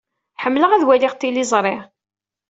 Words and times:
Ḥemmleɣ 0.43 0.71
ad 0.71 0.83
waliɣ 0.87 1.13
tiliẓri. 1.15 1.75